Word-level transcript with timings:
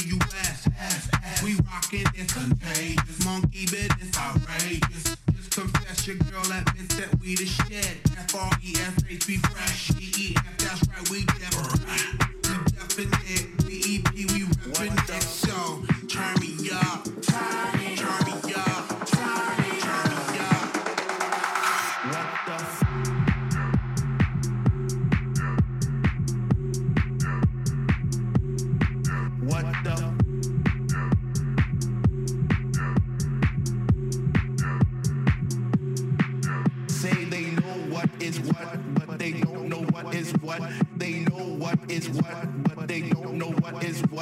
G-U-S. 0.00 0.68
We 1.44 1.54
rockin' 1.56 2.06
it's 2.14 2.32
contagious. 2.32 3.24
Monkey 3.24 3.66
business 3.66 4.16
outrageous. 4.16 5.16
Just 5.34 5.50
confess 5.50 6.06
your 6.06 6.16
girl 6.16 6.44
admits 6.52 6.94
that 6.96 7.20
we 7.20 7.34
the 7.34 7.44
shit. 7.46 7.98
F-R-E-S-H, 8.16 9.26
we 9.26 9.36
fresh. 9.36 9.90
E-E-F, 9.98 10.56
that's 10.58 10.88
right, 10.88 11.10
we 11.10 11.24
different. 11.24 11.84
We 12.44 12.54
definite. 12.72 13.66
B-E-P, 13.66 14.26
we 14.26 14.44
reppin' 14.44 15.16
it. 15.16 15.22
So 15.22 15.84
turn 16.08 16.34
me 16.40 16.70
up. 16.72 17.06
Time. 17.22 17.79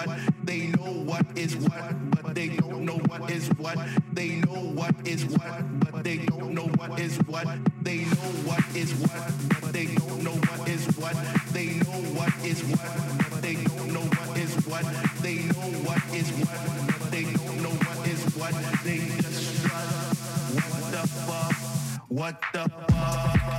what. 0.07 0.19
They 0.45 0.67
know 0.69 0.93
what 1.05 1.27
is 1.37 1.57
what, 1.57 2.11
but 2.11 2.35
they 2.35 2.49
don't 2.49 2.85
know 2.85 2.99
what 3.09 3.31
is 3.31 3.49
what. 3.59 3.79
They 4.13 4.37
know 4.37 4.61
what 4.75 4.95
is 5.07 5.25
what, 5.27 5.81
but 5.81 6.05
they 6.05 6.19
don't 6.19 6.55
know 6.55 6.67
what 6.77 6.99
is 7.01 7.17
what. 7.27 7.47
They 7.83 8.05
know 8.05 8.31
what 8.47 8.65
is 8.77 8.95
what, 8.95 9.61
but 9.61 9.73
they 9.73 9.87
don't 9.87 10.23
know 10.23 10.33
what 10.33 10.69
is 10.69 10.87
what. 10.97 11.17
They 11.53 11.67
know 11.85 12.01
what 12.17 12.33
is 12.45 12.63
what, 12.65 13.31
but 13.31 13.43
they 13.43 13.55
don't 13.55 13.93
know 13.93 14.01
what 14.01 14.39
is 14.39 14.55
what. 14.67 14.85
They 15.23 15.37
know 15.37 15.69
what 15.87 16.03
is 16.15 16.31
what, 16.33 16.99
but 17.01 17.11
they 17.11 17.25
don't 17.25 17.63
know 17.63 17.71
what 17.71 18.09
is 18.09 18.23
what. 18.37 18.55
They 18.85 18.99
just 18.99 19.69
what 20.55 20.93
the 20.93 21.09
fuck, 21.09 21.55
what 22.09 22.41
the 22.53 22.69
fuck. 22.89 23.58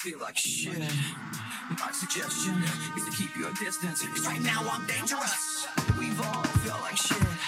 Crowd 0.00 0.16
I'm 4.70 4.86
dangerous. 4.86 5.66
We've 5.98 6.18
all 6.22 6.42
felt 6.42 6.80
like 6.80 6.96
rhythm. 6.96 7.39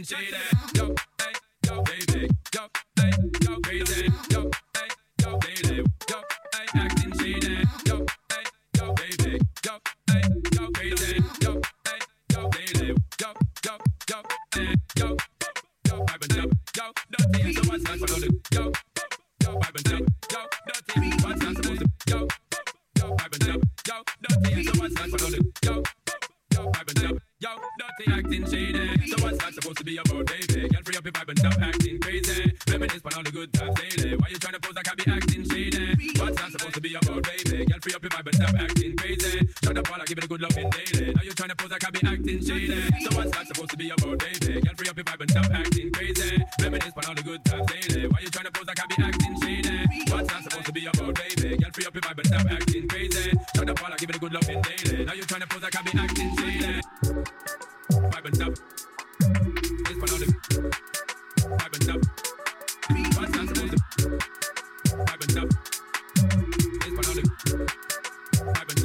into 0.00 0.16
that. 0.30 0.49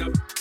up. 0.00 0.35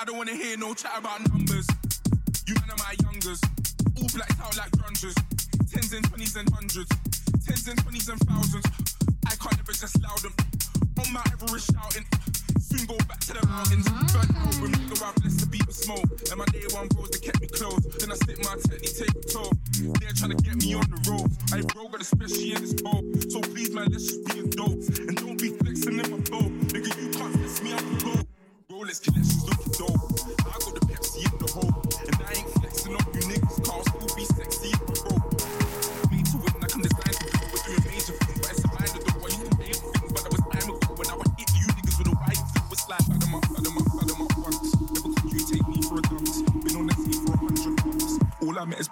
I 0.00 0.04
don't 0.04 0.16
wanna 0.16 0.36
hear 0.36 0.56
no 0.56 0.74
chatter 0.74 1.07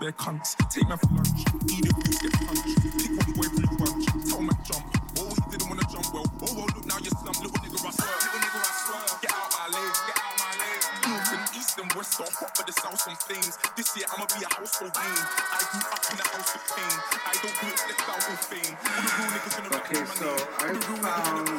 their 0.07 0.15
cunts. 0.23 0.55
Take 0.71 0.87
my 0.87 0.95
for 0.95 1.11
lunch, 1.19 1.43
eat 1.67 1.83
a 1.83 1.91
goose, 1.91 2.19
get 2.23 2.33
punched. 2.47 2.79
Pick 2.79 3.11
one 3.19 3.33
boy 3.35 3.49
from 3.51 3.63
the 3.67 3.75
bunch, 3.75 4.07
tell 4.31 4.39
man 4.39 4.59
jump. 4.63 4.87
Oh, 5.19 5.35
he 5.35 5.45
didn't 5.51 5.67
wanna 5.67 5.83
jump 5.91 6.07
well. 6.15 6.27
Oh, 6.47 6.55
well, 6.55 6.69
look 6.79 6.87
now 6.87 6.99
you're 7.03 7.11
slump, 7.19 7.43
little 7.43 7.59
nigga, 7.59 7.75
I 7.75 7.91
swear. 7.91 8.15
Little 8.23 8.39
nigga, 8.39 8.61
I 8.63 8.73
swear. 8.87 9.03
Get 9.27 9.35
out 9.35 9.51
my 9.51 9.67
leg, 9.75 9.93
get 10.07 10.19
out 10.23 10.35
my 10.39 10.53
leg. 10.63 10.79
North 11.11 11.31
and 11.35 11.45
east 11.59 11.75
and 11.83 11.91
west, 11.99 12.13
so 12.15 12.25
hot 12.39 12.55
for 12.55 12.63
the 12.63 12.75
south 12.79 13.01
some 13.03 13.19
things. 13.27 13.59
This 13.75 13.91
year 13.99 14.07
I'ma 14.15 14.31
be 14.31 14.47
a 14.47 14.51
household 14.55 14.95
name. 14.95 15.23
I 15.27 15.61
grew 15.75 15.87
up 15.91 16.03
in 16.07 16.19
a 16.23 16.27
house 16.31 16.55
of 16.55 16.63
pain. 16.71 16.97
I 17.27 17.35
don't 17.43 17.57
do 17.59 17.67
it 17.67 17.79
for 17.83 18.11
out 18.15 18.23
in 18.31 18.39
fame. 18.47 18.75
All 18.87 19.03
the 19.03 19.11
real 19.11 19.31
niggas 19.35 19.55
gonna 19.59 19.75
okay, 19.83 20.03
so 20.23 20.31
I 20.63 20.71
found. 21.03 21.56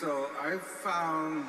So 0.00 0.30
I 0.40 0.56
found 0.58 1.44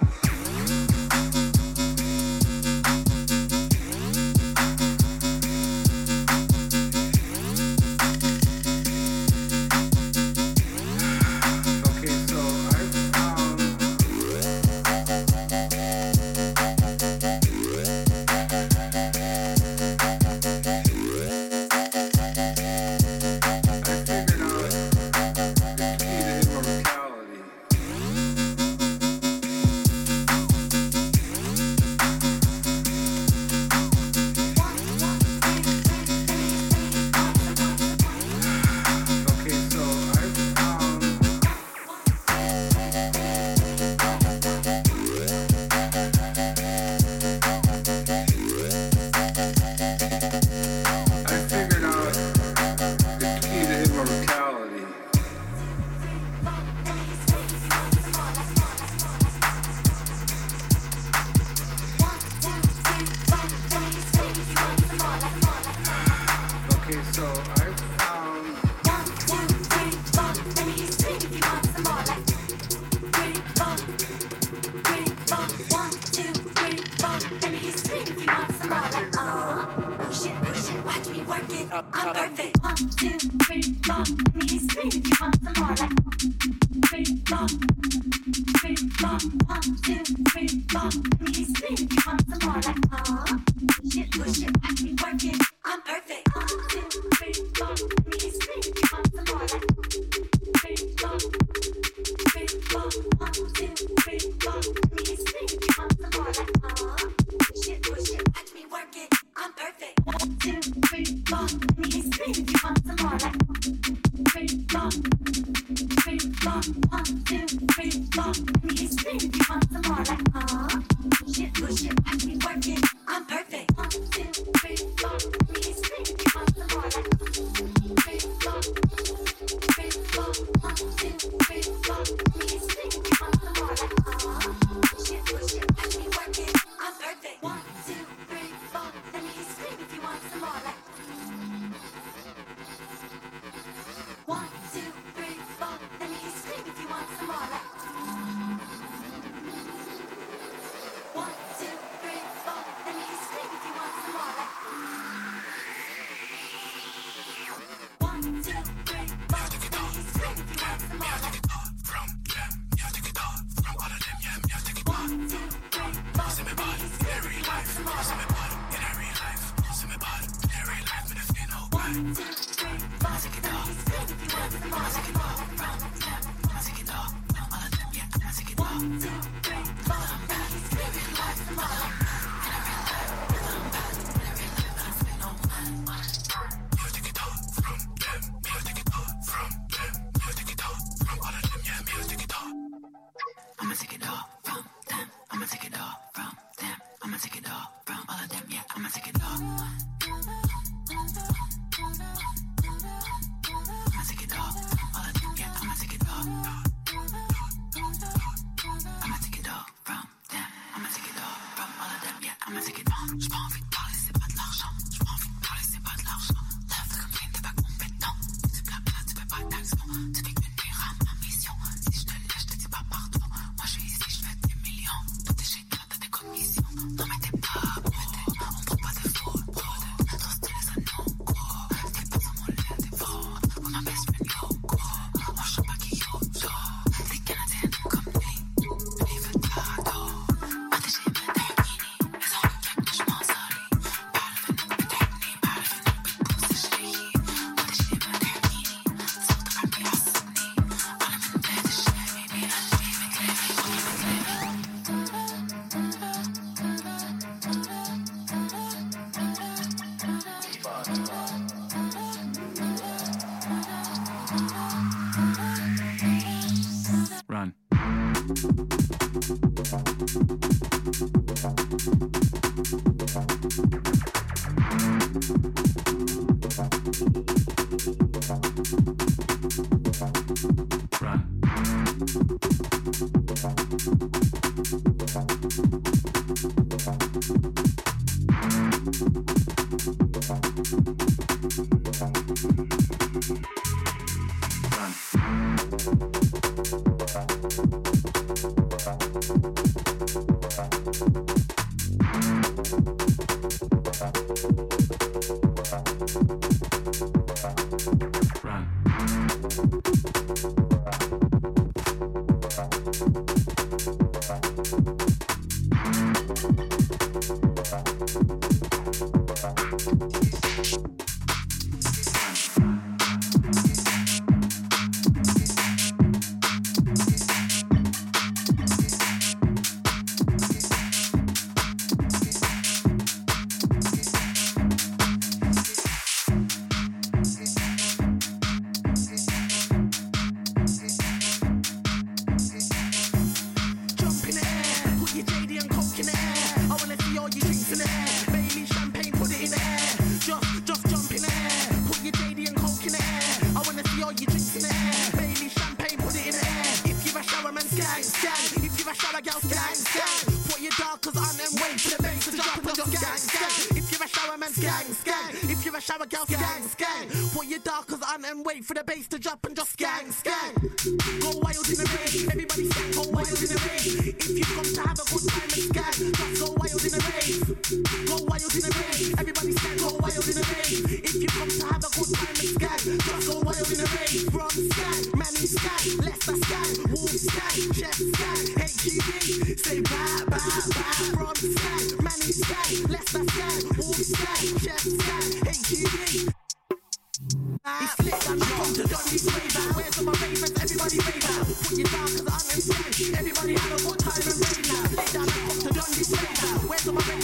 If 368.72 369.39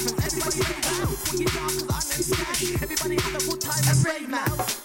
Everybody 0.06 0.60
look 0.60 0.82
the 0.84 1.18
put 1.26 1.40
your 1.40 1.50
down, 1.50 1.70
cause 1.88 2.32
I'm 2.32 2.84
Everybody 2.84 3.16
have 3.22 3.36
a 3.36 3.50
good 3.50 3.62
time 3.62 3.84
and 3.90 4.06
rave 4.06 4.30
now. 4.30 4.85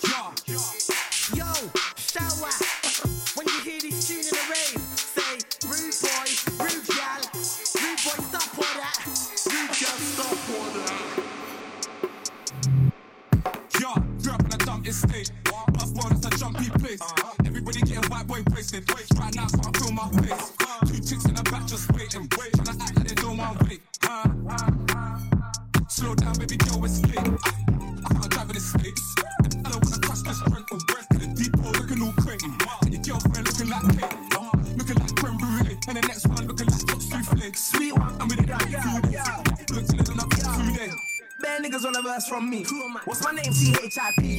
HIV 43.92 44.29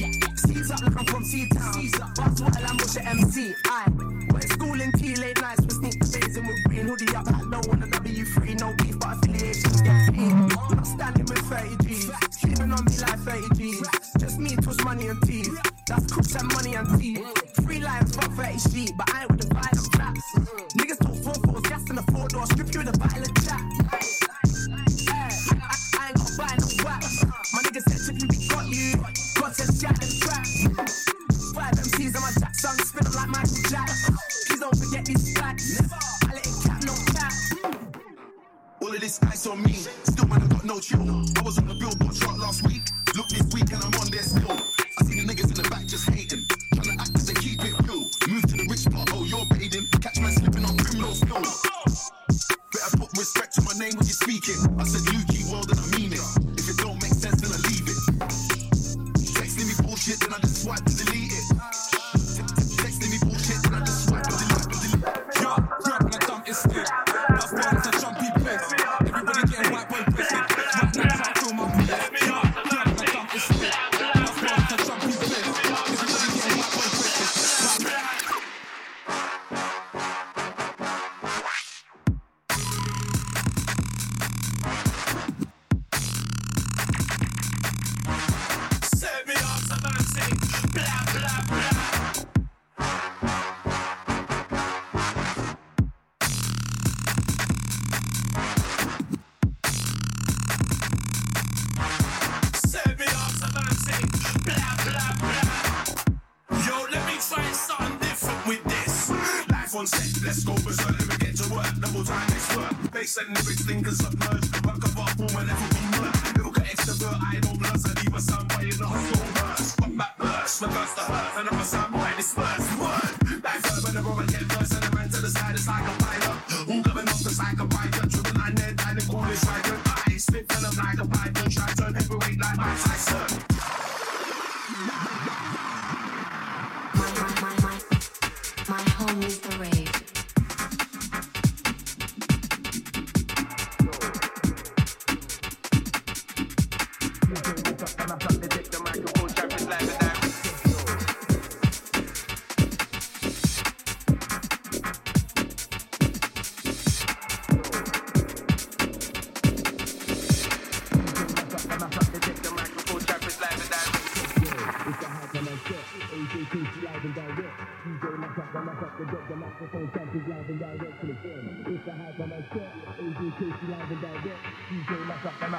technically 113.22 113.54
thinkers 113.54 114.11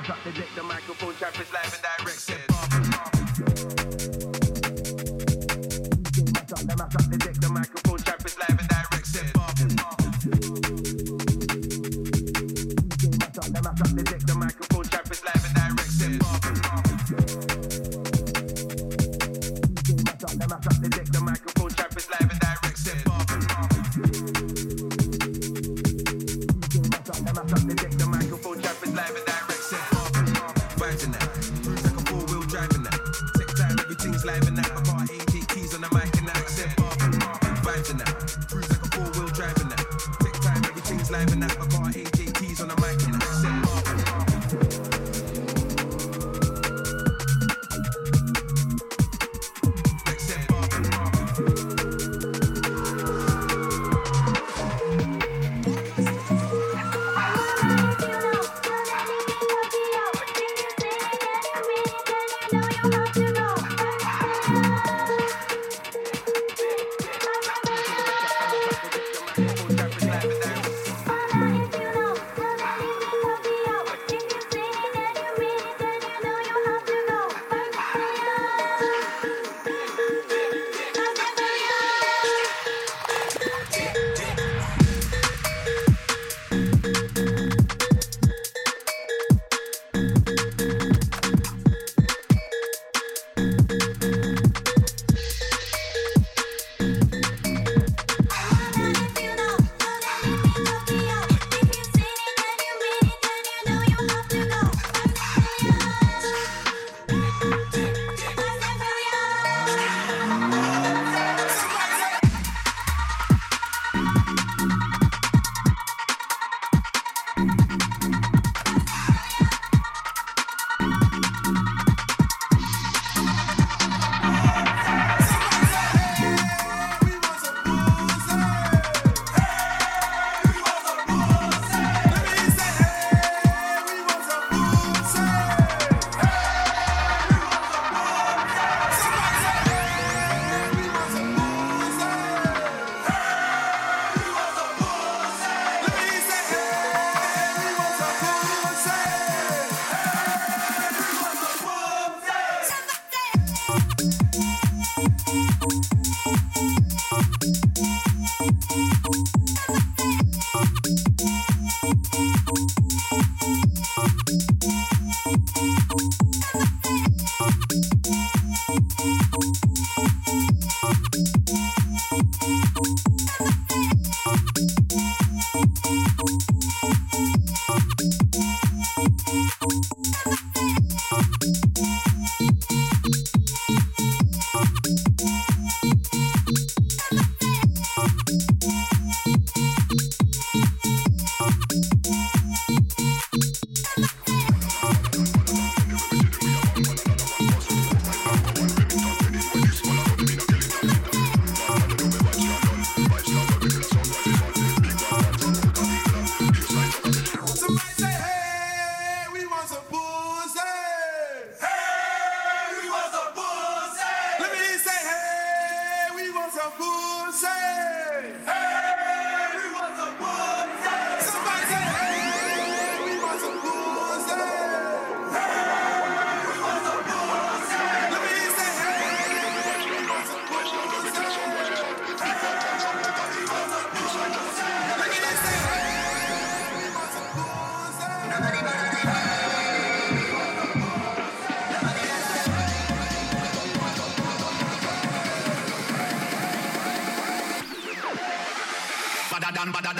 drop 0.04 0.24
the 0.26 0.32
Jake 0.34 0.54
the 0.56 0.64
microphone 0.64 1.13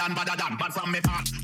than 0.06 0.14
badder 0.14 0.36
than, 0.36 0.56
but 0.58 0.72
from 0.72 0.92
me 0.92 1.00
heart. 1.04 1.43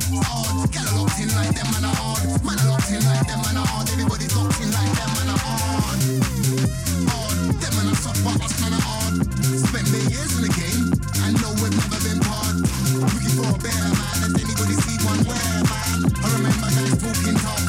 hard. 0.09 0.69
Locked 0.95 1.19
in 1.19 1.29
like 1.35 1.53
them. 1.55 1.67
Man 1.71 1.85
locked 2.67 2.91
in 2.91 3.03
like 3.05 3.27
them 3.27 3.41
like 4.73 4.91
them 4.97 5.11
Them 5.17 5.33
but. 8.23 9.13
Spent 9.57 9.87
years 10.11 10.31
in 10.37 10.41
the 10.47 10.53
game 10.53 11.01
know 11.41 11.53
we've 11.61 11.73
never 11.73 11.99
been 12.03 12.19
part. 12.19 12.55
Looking 12.97 13.33
for 13.37 13.49
a 13.49 13.59
better 13.59 13.91
man, 13.95 14.35
anybody 14.35 14.75
see 14.83 14.97
one 15.05 15.21
where 15.25 15.63
man? 15.69 15.97
I 16.21 16.27
remember 16.35 16.67
talking 16.99 17.35
talk. 17.35 17.60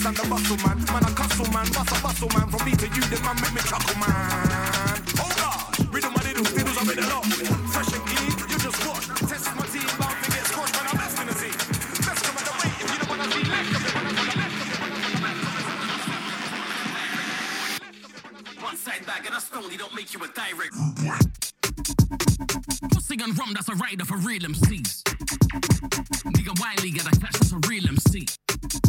the 0.00 0.24
bustle, 0.28 0.56
man. 0.64 0.78
Man, 0.88 1.04
I 1.04 1.12
hustle, 1.12 1.44
man. 1.52 1.68
Bust 1.76 1.92
a 1.92 2.00
bustle, 2.00 2.28
man. 2.32 2.48
From 2.48 2.64
me 2.64 2.72
to 2.72 2.88
you, 2.88 3.02
this 3.12 3.20
man 3.20 3.36
make 3.36 3.52
me 3.52 3.60
chuckle, 3.68 3.92
man. 4.00 4.96
Oh, 5.20 5.28
God. 5.36 5.76
Rhythm 5.92 6.16
my 6.16 6.22
diddles, 6.24 6.48
diddles, 6.56 6.78
I'm 6.80 6.88
in 6.88 7.04
lot. 7.04 7.24
Fresh 7.68 7.92
and 7.92 8.04
clean, 8.08 8.32
you 8.48 8.56
just 8.56 8.80
watch. 8.88 9.04
Test 9.28 9.52
my 9.52 9.66
team, 9.68 9.84
bound 10.00 10.16
to 10.24 10.32
get 10.32 10.48
man. 10.56 10.72
I'm 10.88 10.96
best 10.96 11.20
in 11.20 11.28
the. 11.28 11.36
Best 12.00 12.24
come 12.24 12.32
at 12.40 12.48
the 12.48 12.54
weight, 12.64 12.80
if 12.80 12.88
you 12.88 12.96
don't 12.96 13.12
want 13.12 13.20
to 13.20 13.28
left 13.44 13.76
of 13.76 13.84
it. 13.84 14.00
One 18.64 18.76
side 18.76 19.04
bag 19.04 19.26
and 19.26 19.36
a 19.36 19.40
stone, 19.40 19.68
he 19.68 19.76
don't 19.76 19.94
make 19.94 20.14
you 20.14 20.20
a 20.24 20.28
direct. 20.32 20.72
Pussy 22.88 23.20
and 23.20 23.36
rum, 23.36 23.52
that's 23.52 23.68
a 23.68 23.74
rider 23.74 24.04
for 24.06 24.16
real 24.16 24.40
MCs. 24.48 25.04
Nigga 26.32 26.56
Wiley 26.56 26.90
got 26.92 27.06
attached, 27.12 27.36
that's 27.36 27.52
a 27.52 27.60
real 27.68 27.86
MC. 27.86 28.26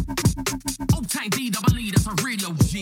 Uptight 0.02 1.30
D 1.30 1.50
double 1.50 1.78
E, 1.78 1.90
that's 1.90 2.06
a 2.06 2.14
real 2.24 2.46
OG. 2.46 2.74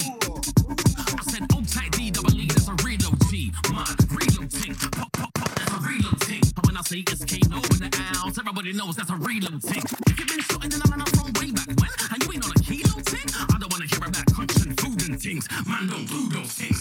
I 1.18 1.22
said 1.28 1.42
Uptight 1.48 1.90
D 1.92 2.10
double 2.10 2.34
E, 2.34 2.46
that's 2.46 2.68
a 2.68 2.74
real 2.84 3.00
OG. 3.06 3.32
Man, 3.72 3.86
real 4.10 4.48
ting, 4.48 4.74
pop 4.74 5.12
pop 5.12 5.32
pop, 5.34 5.54
that's 5.54 5.72
a 5.72 5.78
real 5.88 6.10
ting. 6.20 6.42
And 6.56 6.66
when 6.66 6.76
I 6.76 6.82
say 6.82 7.04
it's 7.06 7.24
Kano 7.24 7.60
in 7.60 7.90
the 7.90 7.96
house, 7.96 8.38
everybody 8.38 8.72
knows 8.72 8.96
that's 8.96 9.10
a 9.10 9.16
real 9.16 9.42
ting. 9.60 9.82
If 10.08 10.18
you've 10.18 10.28
been 10.28 10.40
shot 10.40 10.64
in 10.64 10.70
the 10.70 10.80
line 10.88 11.06
from 11.12 11.32
way 11.40 11.50
back 11.52 11.68
when, 11.68 11.90
and 12.12 12.24
you 12.24 12.32
ain't 12.32 12.44
on 12.44 12.52
a 12.52 12.60
kilo 12.64 13.00
ting, 13.04 13.28
I 13.36 13.58
don't 13.58 13.70
wanna 13.72 13.86
hear 13.86 14.04
about 14.06 14.26
punching 14.32 14.74
food 14.76 15.08
and 15.08 15.20
things. 15.20 15.48
Man, 15.66 15.88
don't 15.88 16.06
do 16.06 16.28
those 16.30 16.52
things. 16.54 16.79